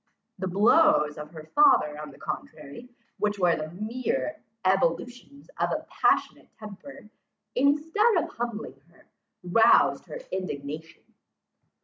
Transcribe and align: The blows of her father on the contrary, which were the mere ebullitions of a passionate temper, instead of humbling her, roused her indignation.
The 0.39 0.47
blows 0.47 1.19
of 1.19 1.29
her 1.29 1.43
father 1.53 2.01
on 2.01 2.09
the 2.09 2.17
contrary, 2.17 2.89
which 3.19 3.37
were 3.37 3.55
the 3.55 3.67
mere 3.69 4.41
ebullitions 4.65 5.47
of 5.59 5.69
a 5.71 5.85
passionate 5.91 6.49
temper, 6.57 7.07
instead 7.53 8.15
of 8.17 8.29
humbling 8.29 8.81
her, 8.89 9.05
roused 9.43 10.07
her 10.07 10.17
indignation. 10.31 11.03